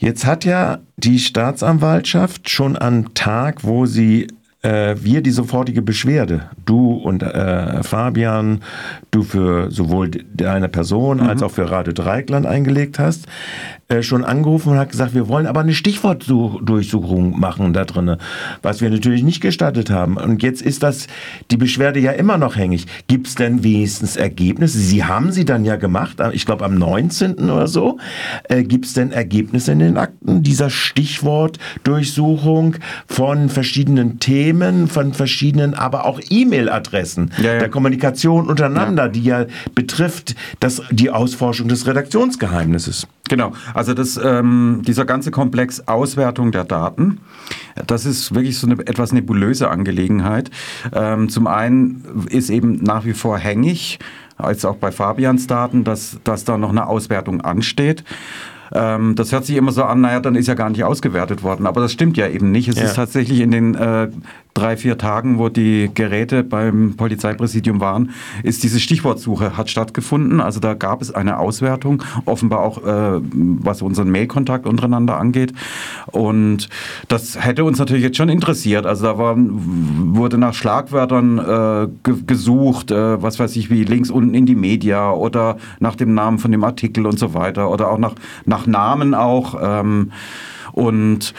Jetzt 0.00 0.26
hat 0.26 0.44
ja 0.44 0.78
die 0.96 1.18
Staatsanwaltschaft 1.18 2.48
schon 2.48 2.78
am 2.80 3.14
Tag, 3.14 3.64
wo 3.64 3.84
sie 3.84 4.28
äh, 4.62 4.96
wir 4.98 5.22
die 5.22 5.30
sofortige 5.30 5.82
Beschwerde, 5.82 6.50
du 6.66 6.94
und 6.94 7.22
äh, 7.22 7.82
Fabian, 7.82 8.60
du 9.10 9.22
für 9.22 9.70
sowohl 9.70 10.10
deine 10.34 10.68
Person 10.68 11.18
mhm. 11.18 11.28
als 11.28 11.42
auch 11.42 11.52
für 11.52 11.70
Radio 11.70 11.92
Dreikland 11.92 12.44
eingelegt 12.44 12.98
hast, 12.98 13.26
äh, 13.86 14.02
schon 14.02 14.24
angerufen 14.24 14.72
und 14.72 14.78
hat 14.78 14.90
gesagt, 14.90 15.14
wir 15.14 15.28
wollen 15.28 15.46
aber 15.46 15.60
eine 15.60 15.74
Stichwortdurchsuchung 15.74 17.38
machen 17.38 17.72
da 17.72 17.84
drinne, 17.84 18.18
was 18.60 18.80
wir 18.80 18.90
natürlich 18.90 19.22
nicht 19.22 19.40
gestattet 19.40 19.90
haben. 19.90 20.16
Und 20.16 20.42
jetzt 20.42 20.60
ist 20.60 20.82
das 20.82 21.06
die 21.52 21.56
Beschwerde 21.56 22.00
ja 22.00 22.10
immer 22.12 22.36
noch 22.36 22.56
hängig. 22.56 22.86
Gibt 23.06 23.28
es 23.28 23.36
denn 23.36 23.62
wenigstens 23.62 24.16
Ergebnisse? 24.16 24.78
Sie 24.78 25.04
haben 25.04 25.30
sie 25.30 25.44
dann 25.44 25.64
ja 25.64 25.76
gemacht, 25.76 26.16
ich 26.32 26.46
glaube 26.46 26.64
am 26.64 26.74
19. 26.74 27.48
oder 27.48 27.68
so. 27.68 27.98
Äh, 28.48 28.64
Gibt 28.64 28.86
es 28.86 28.94
denn 28.94 29.12
Ergebnisse 29.12 29.72
in 29.72 29.78
den 29.78 29.96
Akten 29.96 30.42
dieser 30.42 30.68
Stichwortdurchsuchung 30.68 32.74
von 33.06 33.48
verschiedenen 33.48 34.18
Themen? 34.18 34.47
Systemen, 34.48 34.88
von 34.88 35.12
verschiedenen, 35.12 35.74
aber 35.74 36.06
auch 36.06 36.20
E-Mail-Adressen 36.30 37.32
Ja, 37.38 37.52
ja. 37.52 37.58
der 37.58 37.68
Kommunikation 37.68 38.48
untereinander, 38.48 39.08
die 39.08 39.22
ja 39.22 39.44
betrifft 39.74 40.34
das, 40.60 40.82
die 40.90 41.10
Ausforschung 41.10 41.68
des 41.68 41.86
Redaktionsgeheimnisses. 41.86 43.06
Genau, 43.28 43.52
also 43.74 43.92
das, 43.92 44.18
ähm, 44.22 44.82
dieser 44.86 45.04
ganze 45.04 45.30
Komplex 45.30 45.86
Auswertung 45.86 46.50
der 46.50 46.64
Daten, 46.64 47.18
das 47.86 48.06
ist 48.06 48.34
wirklich 48.34 48.58
so 48.58 48.66
eine 48.66 48.80
etwas 48.86 49.12
nebulöse 49.12 49.68
Angelegenheit. 49.68 50.50
Ähm, 50.94 51.28
zum 51.28 51.46
einen 51.46 52.04
ist 52.30 52.48
eben 52.48 52.82
nach 52.82 53.04
wie 53.04 53.12
vor 53.12 53.36
hängig, 53.36 53.98
als 54.38 54.64
auch 54.64 54.76
bei 54.76 54.90
Fabians 54.92 55.46
Daten, 55.46 55.84
dass, 55.84 56.18
dass 56.24 56.44
da 56.44 56.56
noch 56.56 56.70
eine 56.70 56.86
Auswertung 56.86 57.42
ansteht. 57.42 58.02
Ähm, 58.72 59.14
das 59.14 59.32
hört 59.32 59.44
sich 59.44 59.56
immer 59.56 59.72
so 59.72 59.84
an, 59.84 60.00
naja, 60.00 60.20
dann 60.20 60.34
ist 60.34 60.46
ja 60.48 60.54
gar 60.54 60.70
nicht 60.70 60.84
ausgewertet 60.84 61.42
worden. 61.42 61.66
Aber 61.66 61.80
das 61.80 61.92
stimmt 61.92 62.16
ja 62.16 62.28
eben 62.28 62.50
nicht. 62.50 62.68
Es 62.68 62.76
Ja. 62.78 62.84
ist 62.84 62.96
tatsächlich 62.96 63.40
in 63.40 63.50
den 63.50 63.74
äh, 63.74 64.08
drei, 64.54 64.76
vier 64.76 64.98
Tagen, 64.98 65.38
wo 65.38 65.48
die 65.48 65.90
Geräte 65.94 66.42
beim 66.42 66.94
Polizeipräsidium 66.96 67.80
waren, 67.80 68.10
ist 68.42 68.62
diese 68.62 68.80
Stichwortsuche 68.80 69.56
hat 69.56 69.70
stattgefunden. 69.70 70.40
Also 70.40 70.60
da 70.60 70.74
gab 70.74 71.00
es 71.02 71.14
eine 71.14 71.38
Auswertung, 71.38 72.02
offenbar 72.24 72.60
auch 72.60 72.78
äh, 72.84 73.20
was 73.22 73.82
unseren 73.82 74.10
Mailkontakt 74.10 74.66
untereinander 74.66 75.18
angeht. 75.18 75.52
Und 76.06 76.68
das 77.08 77.42
hätte 77.42 77.64
uns 77.64 77.78
natürlich 77.78 78.02
jetzt 78.02 78.16
schon 78.16 78.28
interessiert. 78.28 78.86
Also 78.86 79.04
da 79.04 79.18
war, 79.18 79.36
wurde 79.38 80.38
nach 80.38 80.54
Schlagwörtern 80.54 81.38
äh, 81.38 81.88
ge 82.02 82.16
gesucht, 82.26 82.90
äh, 82.90 83.22
was 83.22 83.38
weiß 83.38 83.56
ich, 83.56 83.70
wie 83.70 83.84
links 83.84 84.10
unten 84.10 84.34
in 84.34 84.46
die 84.46 84.54
Media 84.54 85.12
oder 85.12 85.56
nach 85.80 85.94
dem 85.94 86.14
Namen 86.14 86.38
von 86.38 86.50
dem 86.52 86.64
Artikel 86.64 87.06
und 87.06 87.18
so 87.18 87.34
weiter 87.34 87.70
oder 87.70 87.90
auch 87.90 87.98
nach, 87.98 88.14
nach 88.44 88.66
Namen 88.66 89.14
auch. 89.14 89.56
Ähm, 89.62 90.12
und 90.72 91.34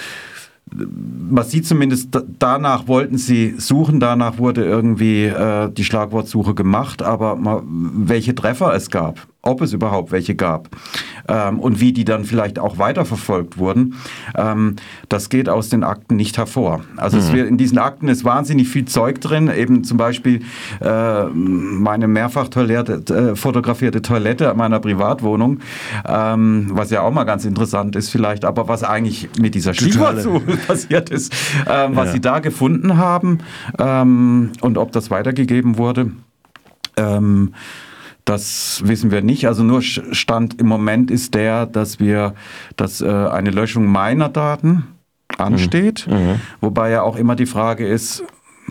man 0.74 1.44
sieht 1.44 1.66
zumindest, 1.66 2.14
da- 2.16 2.24
danach 2.40 2.88
wollten 2.88 3.18
sie 3.18 3.56
suchen, 3.58 4.00
danach 4.00 4.38
wurde 4.38 4.64
irgendwie 4.66 5.26
äh, 5.26 5.70
die 5.72 5.84
Schlagwortsuche 5.84 6.54
gemacht, 6.54 7.02
aber 7.02 7.36
mal, 7.36 7.62
welche 7.66 8.36
Treffer 8.36 8.74
es 8.74 8.90
gab, 8.90 9.28
ob 9.42 9.62
es 9.62 9.72
überhaupt 9.72 10.12
welche 10.12 10.36
gab 10.36 10.70
ähm, 11.30 11.60
und 11.60 11.80
wie 11.80 11.94
die 11.94 12.04
dann 12.04 12.26
vielleicht 12.26 12.60
auch 12.60 12.78
weiterverfolgt 12.78 13.58
wurden, 13.58 13.96
ähm, 14.36 14.76
das 15.08 15.30
geht 15.30 15.48
aus 15.48 15.70
den 15.70 15.84
Akten 15.86 16.18
nicht 16.18 16.38
hervor. 16.38 16.82
Also 16.98 17.18
es 17.18 17.32
wird, 17.32 17.48
in 17.48 17.58
diesen 17.58 17.78
Akten 17.78 18.10
ist 18.10 18.26
wahnsinnig 18.26 18.68
viel 18.68 18.84
Zeug 18.86 19.22
drin, 19.22 19.50
eben 19.50 19.84
zum 19.86 19.98
Beispiel 19.98 20.42
äh, 20.82 21.24
meine 21.26 22.08
mehrfach 22.10 22.50
toilette, 22.50 23.32
äh, 23.32 23.36
fotografierte 23.36 24.02
Toilette 24.02 24.54
meiner 24.56 24.80
Privatwohnung, 24.82 25.60
ähm, 26.06 26.68
was 26.74 26.90
ja 26.92 27.02
auch 27.02 27.12
mal 27.14 27.24
ganz 27.24 27.46
interessant 27.46 27.96
ist 27.96 28.10
vielleicht, 28.10 28.44
aber 28.44 28.68
was 28.68 28.84
eigentlich 28.84 29.30
mit 29.40 29.56
dieser 29.56 29.74
Stichwortsuche 29.74 30.58
passiert 30.68 31.10
ist, 31.12 31.34
ähm, 31.70 31.96
was 31.96 32.08
Ja. 32.08 32.12
sie 32.14 32.22
da 32.22 32.40
gefunden 32.40 32.98
haben 32.98 33.40
ähm, 33.80 34.52
und 34.62 34.78
ob 34.78 34.92
das 34.92 35.10
weitergegeben 35.12 35.78
wurde. 35.78 36.12
Ähm, 36.98 37.54
das 38.30 38.84
wissen 38.86 39.10
wir 39.10 39.24
nicht. 39.24 39.48
Also 39.48 39.64
nur 39.64 39.82
Stand 39.82 40.62
im 40.62 40.68
Moment 40.68 41.10
ist 41.10 41.34
der, 41.34 41.66
dass 41.66 42.00
wir, 42.00 42.36
dass 42.76 43.02
äh, 43.02 43.08
eine 43.08 43.50
Löschung 43.50 43.88
meiner 43.88 44.30
Daten 44.30 44.84
ansteht. 45.38 46.08
Wobei 46.62 46.92
ja 46.92 47.02
auch 47.02 47.16
immer 47.16 47.36
die 47.36 47.48
Frage 47.48 47.88
ist, 47.88 48.24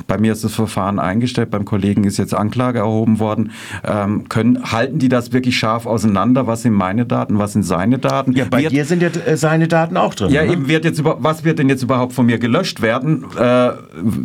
bei 0.07 0.19
mir 0.19 0.33
ist 0.33 0.45
das 0.45 0.55
Verfahren 0.55 0.99
eingestellt, 0.99 1.51
beim 1.51 1.65
Kollegen 1.65 2.05
ist 2.05 2.17
jetzt 2.19 2.35
Anklage 2.35 2.79
erhoben 2.79 3.19
worden. 3.19 3.53
Ähm, 3.85 4.29
können, 4.29 4.73
halten 4.73 4.99
die 4.99 5.09
das 5.09 5.33
wirklich 5.33 5.59
scharf 5.59 5.87
auseinander? 5.87 6.47
Was 6.47 6.63
sind 6.63 6.73
meine 6.73 7.07
Daten, 7.07 7.39
was 7.39 7.53
sind 7.53 7.63
seine 7.65 7.99
Daten? 7.99 8.33
Ja, 8.33 8.47
bei 8.51 8.63
Wird- 8.63 8.73
dir 8.73 8.85
sind 8.85 9.03
ja 9.03 9.09
äh, 9.09 9.37
seine 9.37 9.69
Daten 9.69 9.97
auch 9.97 10.15
drin. 10.15 10.31
ja, 10.31 10.45
ne? 10.45 10.53
eben 10.53 10.69
wird 10.69 10.85
jetzt 10.85 10.99
über, 10.99 11.17
was 11.21 11.45
wird 11.45 11.59
denn 11.59 11.69
jetzt 11.69 11.83
überhaupt 11.83 12.13
von 12.13 12.27
mir 12.27 12.39
gelöscht 12.39 12.81
werden? 12.83 13.25
Äh, 13.39 13.71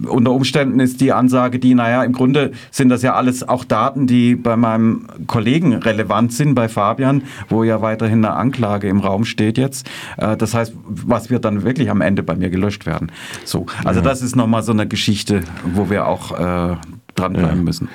unter 0.07 0.31
Umständen 0.31 0.79
ist 0.79 1.01
die 1.01 1.11
Ansage 1.11 1.59
die, 1.59 1.73
naja, 1.75 2.03
im 2.03 2.13
Grunde 2.13 2.51
sind 2.71 2.89
das 2.89 3.01
ja 3.01 3.13
alles 3.15 3.47
auch 3.47 3.63
Daten, 3.63 4.07
die 4.07 4.35
bei 4.35 4.55
meinem 4.55 5.07
Kollegen 5.27 5.73
relevant 5.73 6.33
sind, 6.33 6.55
bei 6.55 6.67
Fabian, 6.69 7.23
wo 7.49 7.63
ja 7.63 7.81
weiterhin 7.81 8.23
eine 8.25 8.35
Anklage 8.35 8.87
im 8.87 8.99
Raum 8.99 9.25
steht 9.25 9.57
jetzt. 9.57 9.89
Äh, 10.17 10.37
das 10.37 10.53
heißt, 10.53 10.73
was 10.85 11.29
wird 11.29 11.45
dann 11.45 11.63
wirklich 11.63 11.89
am 11.89 12.01
Ende 12.01 12.23
bei 12.23 12.35
mir 12.35 12.49
gelöscht 12.49 12.85
werden? 12.85 13.11
So, 13.45 13.65
also 13.83 14.01
das 14.01 14.21
ist 14.21 14.35
nochmal 14.35 14.63
so 14.63 14.71
eine 14.71 14.87
Geschichte, 14.87 15.41
wo 15.63 15.89
wir 15.89 16.07
auch 16.07 16.31
äh, 16.37 16.75
dranbleiben 17.23 17.63
müssen. 17.63 17.89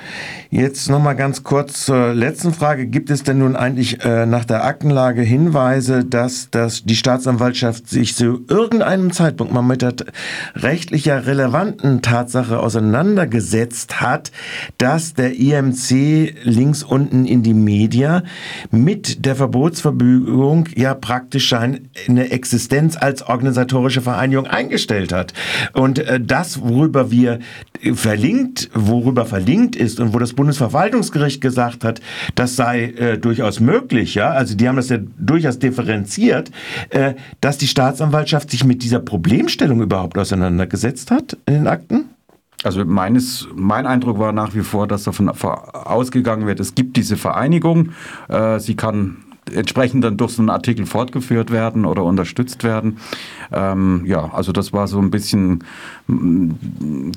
Jetzt 0.51 0.89
noch 0.89 0.99
mal 0.99 1.13
ganz 1.13 1.43
kurz 1.43 1.85
zur 1.85 2.13
letzten 2.13 2.53
Frage. 2.53 2.87
Gibt 2.87 3.11
es 3.11 3.23
denn 3.23 3.39
nun 3.39 3.55
eigentlich 3.55 4.03
äh, 4.03 4.25
nach 4.25 4.45
der 4.45 4.63
Aktenlage 4.63 5.21
Hinweise, 5.21 6.03
dass, 6.03 6.49
dass 6.49 6.83
die 6.83 6.95
Staatsanwaltschaft 6.95 7.87
sich 7.87 8.15
zu 8.15 8.45
irgendeinem 8.47 9.11
Zeitpunkt 9.11 9.53
mal 9.53 9.61
mit 9.61 9.83
der 9.83 9.93
rechtlicher 10.55 11.27
relevanten 11.27 12.01
Tatsache 12.01 12.59
auseinandergesetzt 12.59 14.01
hat, 14.01 14.31
dass 14.77 15.13
der 15.13 15.37
IMC 15.37 16.33
links 16.43 16.83
unten 16.83 17.25
in 17.25 17.43
die 17.43 17.53
Media 17.53 18.23
mit 18.71 19.25
der 19.25 19.35
Verbotsverfügung 19.35 20.67
ja 20.75 20.95
praktisch 20.95 21.53
eine 21.53 22.31
Existenz 22.31 22.97
als 22.97 23.21
organisatorische 23.21 24.01
Vereinigung 24.01 24.47
eingestellt 24.47 25.13
hat? 25.13 25.33
Und 25.73 25.99
äh, 25.99 26.19
das, 26.19 26.61
worüber 26.61 27.11
wir 27.11 27.39
äh, 27.81 27.93
verlinkt, 27.93 28.69
worüber 28.73 29.18
verlinkt 29.25 29.75
ist 29.75 29.99
und 29.99 30.13
wo 30.13 30.19
das 30.19 30.33
Bundesverwaltungsgericht 30.33 31.41
gesagt 31.41 31.83
hat, 31.83 32.01
das 32.35 32.55
sei 32.55 32.85
äh, 32.85 33.17
durchaus 33.17 33.59
möglich, 33.59 34.15
ja, 34.15 34.29
also 34.31 34.55
die 34.55 34.67
haben 34.67 34.75
das 34.75 34.89
ja 34.89 34.97
durchaus 35.17 35.59
differenziert, 35.59 36.51
äh, 36.89 37.13
dass 37.41 37.57
die 37.57 37.67
Staatsanwaltschaft 37.67 38.51
sich 38.51 38.63
mit 38.63 38.83
dieser 38.83 38.99
Problemstellung 38.99 39.81
überhaupt 39.81 40.17
auseinandergesetzt 40.17 41.11
hat 41.11 41.37
in 41.45 41.53
den 41.53 41.67
Akten? 41.67 42.09
Also 42.63 42.83
meines, 42.83 43.47
mein 43.55 43.87
Eindruck 43.87 44.19
war 44.19 44.33
nach 44.33 44.53
wie 44.53 44.61
vor, 44.61 44.85
dass 44.85 45.03
davon 45.03 45.29
ausgegangen 45.29 46.45
wird, 46.45 46.59
es 46.59 46.75
gibt 46.75 46.97
diese 46.97 47.15
Vereinigung, 47.15 47.91
äh, 48.27 48.59
sie 48.59 48.75
kann 48.75 49.17
entsprechend 49.55 50.03
dann 50.03 50.17
durch 50.17 50.31
so 50.33 50.41
einen 50.41 50.49
Artikel 50.49 50.85
fortgeführt 50.85 51.51
werden 51.51 51.85
oder 51.85 52.03
unterstützt 52.03 52.63
werden. 52.63 52.97
Ähm, 53.51 54.03
ja, 54.05 54.29
also 54.33 54.51
das 54.51 54.73
war 54.73 54.87
so 54.87 54.99
ein 54.99 55.11
bisschen, 55.11 55.63
mm, 56.07 56.49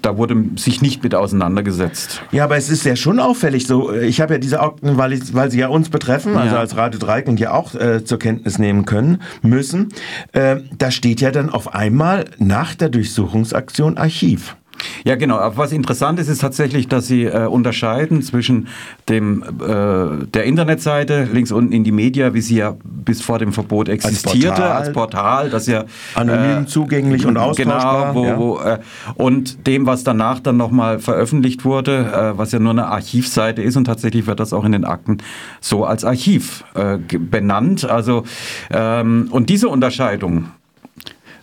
da 0.03 0.17
wurde 0.17 0.37
sich 0.57 0.81
nicht 0.83 1.03
mit 1.03 1.15
auseinandergesetzt. 1.15 2.23
Ja, 2.33 2.45
aber 2.45 2.57
es 2.57 2.69
ist 2.71 2.85
ja 2.85 2.97
schon 2.97 3.21
auffällig 3.21 3.67
so. 3.67 3.93
äh, 3.93 4.07
Ich 4.07 4.21
habe 4.21 4.35
ja 4.35 4.39
diese 4.39 4.61
Akten, 4.61 4.97
weil, 4.97 5.13
ich, 5.13 5.35
weil 5.35 5.51
sie 5.51 5.59
ja 5.61 5.69
uns 5.69 5.89
betreffen, 5.89 6.37
also 6.37 6.55
Ja. 6.55 6.61
als 6.61 6.77
Radio 6.77 6.99
Dreieckland 6.99 7.41
ja 7.41 7.53
auch 7.53 7.75
äh, 7.75 8.05
zur 8.05 8.19
Kenntnis 8.19 8.59
nehmen 8.59 8.85
können, 8.85 9.21
müssen. 9.43 9.89
Äh, 10.33 10.57
da 10.79 10.91
steht 10.91 11.21
ja 11.21 11.31
dann 11.31 11.51
auf 11.51 11.75
einmal 11.75 12.25
nach 12.39 12.75
der 12.75 12.89
Durchsuchungsaktion 12.89 13.99
Archiv. 13.99 14.57
Ja, 15.05 15.17
genau. 15.17 15.39
Aber 15.39 15.57
was 15.57 15.73
interessant 15.73 16.19
ist, 16.19 16.29
ist 16.29 16.41
tatsächlich, 16.41 16.89
dass 16.89 17.07
sie 17.07 17.25
äh, 17.25 17.47
unterscheiden 17.47 18.23
zwischen 18.23 18.69
dem 19.09 19.43
äh, 19.43 20.27
der 20.27 20.45
Internetseite 20.45 21.29
links 21.33 21.53
unten 21.53 21.73
in 21.73 21.85
die 21.85 21.93
Media, 21.93 22.35
wie 22.35 22.41
sie 22.41 22.57
ja 22.57 22.77
bis 22.85 23.21
vor 23.23 23.39
dem 23.39 23.53
Verbot 23.53 23.89
existierte, 23.89 24.49
Portal. 24.49 24.73
als 24.73 24.93
Portal, 24.93 25.51
das 25.51 25.67
ja 25.67 25.85
Anonym 26.15 26.67
zugänglich 26.67 27.27
und 27.27 27.37
austauschbar, 27.37 28.13
Genau, 28.13 28.15
wo, 28.15 28.27
ja. 28.27 28.39
wo, 28.39 28.59
äh, 28.61 28.79
und 29.15 29.67
dem, 29.67 29.87
was 29.87 30.05
danach 30.05 30.41
dann 30.41 30.57
nochmal 30.57 30.99
veröffentlicht 30.99 31.65
wurde, 31.65 32.33
äh, 32.35 32.39
was 32.39 32.53
ja 32.53 32.59
nur 32.59 32.73
eine 32.73 32.87
Archivseite 32.87 33.63
ist 33.63 33.77
und 33.77 33.85
tatsächlich 33.85 34.27
wird 34.27 34.41
das 34.41 34.53
auch 34.53 34.65
in 34.65 34.73
den 34.73 34.85
Akten 34.85 35.19
so 35.61 35.85
als 35.85 36.05
Archiv 36.05 36.65
äh, 36.75 36.99
benannt. 37.19 37.85
Also 37.89 38.25
ähm, 38.71 39.29
und 39.31 39.49
diese 39.51 39.69
Unterscheidung 39.69 40.47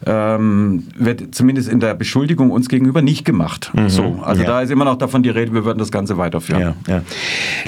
ähm, 0.09 0.87
wird 0.97 1.35
zumindest 1.35 1.69
in 1.69 1.79
der 1.79 1.93
Beschuldigung 1.93 2.49
uns 2.49 2.67
gegenüber 2.67 3.03
nicht 3.03 3.25
gemacht. 3.25 3.71
so, 3.87 4.19
also 4.23 4.41
ja. 4.41 4.47
da 4.47 4.61
ist 4.61 4.71
immer 4.71 4.85
noch 4.85 4.97
davon 4.97 5.21
die 5.21 5.29
Rede, 5.29 5.53
wir 5.53 5.65
würden 5.65 5.77
das 5.77 5.91
Ganze 5.91 6.17
weiterführen. 6.17 6.61
Ja, 6.61 6.75
ja. 6.87 7.01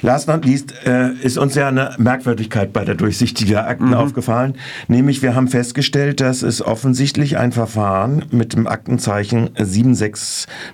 Last 0.02 0.28
not 0.28 0.44
least 0.44 0.74
äh, 0.86 1.12
ist 1.22 1.38
uns 1.38 1.54
ja 1.56 1.68
eine 1.68 1.94
Merkwürdigkeit 1.98 2.74
bei 2.74 2.84
der 2.84 2.96
Durchsicht 2.96 3.40
dieser 3.40 3.68
Akten 3.68 3.94
aufgefallen. 3.94 4.56
Nämlich, 4.88 5.22
wir 5.22 5.36
haben 5.36 5.48
festgestellt, 5.48 6.20
dass 6.20 6.42
es 6.42 6.66
offensichtlich 6.66 7.38
ein 7.38 7.52
Verfahren 7.52 8.26
mit 8.32 8.54
dem 8.54 8.66
Aktenzeichen 8.66 9.52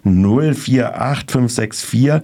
760486564 0.05 2.21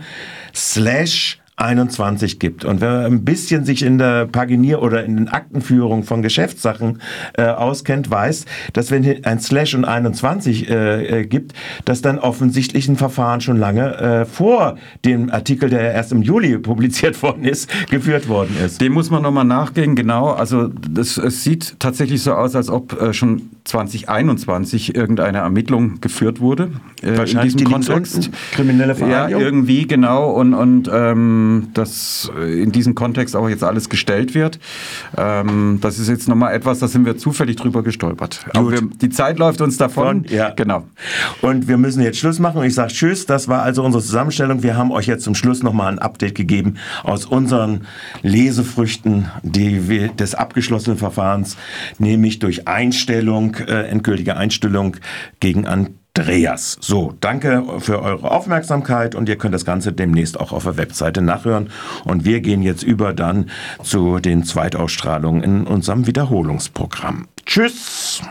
slash 0.54 1.43
21 1.64 2.40
gibt. 2.40 2.66
Und 2.66 2.82
wenn 2.82 2.92
man 2.92 3.06
ein 3.06 3.26
bisschen 3.26 3.66
sich 3.66 3.84
in 3.84 3.98
der 3.98 4.28
Paginier- 4.28 4.82
oder 4.82 5.04
in 5.04 5.18
den 5.18 5.28
Aktenführung 5.30 6.04
von 6.04 6.22
Geschäftssachen 6.22 7.02
äh, 7.38 7.44
auskennt, 7.44 8.10
weiß, 8.10 8.46
dass 8.74 8.92
wenn 8.92 9.24
ein 9.26 9.40
Slash 9.40 9.74
und 9.76 9.86
21 9.86 10.70
äh, 10.70 11.22
äh, 11.22 11.26
gibt, 11.26 11.54
dass 11.86 12.02
dann 12.02 12.20
offensichtlich 12.20 12.88
ein 12.88 12.98
Verfahren 12.98 13.42
schon 13.42 13.58
lange 13.58 13.96
äh, 13.98 14.26
vor 14.26 14.78
dem 15.06 15.32
Artikel, 15.32 15.70
der 15.70 15.94
erst 15.94 16.12
im 16.12 16.22
Juli 16.22 16.58
publiziert 16.58 17.22
worden 17.24 17.46
ist, 17.46 17.70
geführt 17.90 18.28
worden 18.28 18.56
ist. 18.64 18.82
Dem 18.82 18.94
muss 18.94 19.10
man 19.10 19.24
nochmal 19.24 19.46
nachgehen, 19.46 19.96
genau. 19.96 20.32
Also 20.32 20.68
das, 20.68 21.18
es 21.18 21.44
sieht 21.44 21.80
tatsächlich 21.80 22.22
so 22.22 22.34
aus, 22.34 22.56
als 22.56 22.70
ob 22.70 23.00
äh, 23.02 23.14
schon 23.14 23.50
2021 23.64 24.96
irgendeine 24.96 25.40
Ermittlung 25.40 26.02
geführt 26.02 26.40
wurde. 26.40 26.72
Äh, 27.02 27.30
in 27.30 27.42
diesem 27.42 27.64
Kontext. 27.64 28.30
Kriminelle 28.52 28.96
Vereinigung? 28.96 29.42
Ja, 29.42 29.46
irgendwie 29.46 29.88
genau. 29.88 30.32
Und, 30.32 30.54
und 30.54 30.90
ähm, 30.92 31.70
dass 31.74 32.32
in 32.42 32.72
diesem 32.72 32.96
Kontext 32.96 33.36
auch 33.36 33.48
jetzt 33.48 33.64
alles 33.64 33.90
gestellt 33.90 34.34
wird. 34.34 34.60
Ähm, 35.18 35.80
das 35.82 36.00
ist 36.00 36.10
jetzt 36.10 36.28
nochmal 36.28 36.54
etwas, 36.54 36.80
da 36.80 36.88
sind 36.88 37.06
wir 37.06 37.18
zufällig 37.18 37.56
drüber 37.56 37.84
gestolpert. 37.84 38.46
Aber 38.54 38.72
wir, 38.72 38.82
die 38.82 39.10
Zeit 39.10 39.40
läuft 39.40 39.62
uns 39.62 39.78
davon. 39.78 40.26
Von, 40.26 40.36
ja. 40.36 40.50
Genau. 40.52 40.86
Und 41.42 41.68
wir 41.68 41.78
müssen 41.78 42.02
jetzt 42.02 42.18
Schluss 42.18 42.40
machen. 42.40 42.64
Ich 42.64 42.76
sage 42.76 42.92
Tschüss. 42.92 43.26
Das 43.26 43.48
war 43.48 43.64
also 43.64 43.84
unsere 43.84 44.04
Zusammenstellung. 44.04 44.64
Wir 44.64 44.76
haben 44.76 44.92
euch 44.92 45.08
jetzt 45.08 45.24
zum 45.24 45.36
Schluss 45.36 45.64
nochmal 45.64 45.92
ein 45.92 46.00
Update 46.00 46.36
gegeben 46.36 46.76
aus 47.04 47.26
unseren 47.26 47.82
Lesefrüchten 48.22 49.30
die 49.44 50.10
des 50.18 50.36
abgeschlossenen 50.36 50.98
Verfahrens, 50.98 51.58
nämlich 52.00 52.40
durch 52.40 52.68
Einstellung, 53.54 53.68
äh, 53.68 53.88
endgültige 53.88 54.38
Einstellung 54.38 54.98
gegen 55.40 55.68
Andreas. 55.68 56.78
So, 56.82 57.14
danke 57.20 57.64
für 57.80 58.02
eure 58.02 58.32
Aufmerksamkeit 58.32 59.16
und 59.16 59.30
ihr 59.30 59.38
könnt 59.38 59.54
das 59.54 59.66
Ganze 59.66 59.94
demnächst 59.94 60.40
auch 60.40 60.52
auf 60.52 60.64
der 60.64 60.78
Webseite 60.78 61.22
nachhören. 61.22 61.70
Und 62.06 62.26
wir 62.26 62.42
gehen 62.42 62.62
jetzt 62.62 62.84
über 62.84 63.14
dann 63.14 63.50
zu 63.84 64.20
den 64.20 64.44
Zweitausstrahlungen 64.44 65.44
in 65.44 65.68
unserem 65.68 66.08
Wiederholungsprogramm. 66.08 67.28
Tschüss! 67.46 68.22